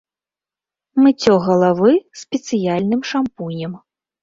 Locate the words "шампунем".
3.13-3.81